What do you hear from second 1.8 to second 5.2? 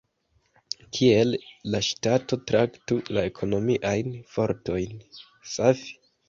ŝtato traktu la ekonomiajn fortojn?